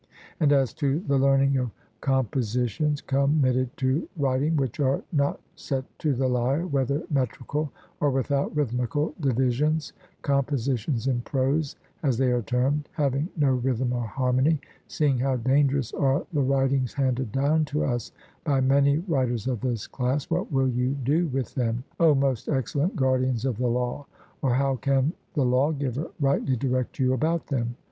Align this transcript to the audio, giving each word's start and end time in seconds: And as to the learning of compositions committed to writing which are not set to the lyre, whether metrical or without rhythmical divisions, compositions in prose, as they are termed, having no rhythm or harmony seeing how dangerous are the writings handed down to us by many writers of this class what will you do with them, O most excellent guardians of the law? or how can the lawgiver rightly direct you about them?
And 0.39 0.51
as 0.51 0.73
to 0.81 0.99
the 1.01 1.19
learning 1.19 1.57
of 1.57 1.69
compositions 2.01 3.01
committed 3.01 3.77
to 3.77 4.09
writing 4.17 4.55
which 4.55 4.79
are 4.79 5.03
not 5.11 5.39
set 5.55 5.85
to 5.99 6.15
the 6.15 6.27
lyre, 6.27 6.65
whether 6.65 7.03
metrical 7.11 7.71
or 7.99 8.09
without 8.09 8.55
rhythmical 8.55 9.13
divisions, 9.21 9.93
compositions 10.23 11.05
in 11.05 11.21
prose, 11.21 11.75
as 12.01 12.17
they 12.17 12.31
are 12.31 12.41
termed, 12.41 12.89
having 12.93 13.29
no 13.37 13.51
rhythm 13.53 13.93
or 13.93 14.07
harmony 14.07 14.59
seeing 14.87 15.19
how 15.19 15.35
dangerous 15.35 15.93
are 15.93 16.25
the 16.33 16.41
writings 16.41 16.95
handed 16.95 17.31
down 17.31 17.63
to 17.65 17.83
us 17.83 18.11
by 18.43 18.59
many 18.59 18.97
writers 19.07 19.45
of 19.47 19.61
this 19.61 19.85
class 19.85 20.31
what 20.31 20.51
will 20.51 20.67
you 20.69 20.95
do 21.03 21.27
with 21.27 21.53
them, 21.53 21.83
O 21.99 22.15
most 22.15 22.49
excellent 22.49 22.95
guardians 22.95 23.45
of 23.45 23.57
the 23.59 23.67
law? 23.67 24.07
or 24.41 24.55
how 24.55 24.77
can 24.77 25.13
the 25.35 25.45
lawgiver 25.45 26.09
rightly 26.19 26.55
direct 26.55 26.97
you 26.97 27.13
about 27.13 27.45
them? 27.45 27.75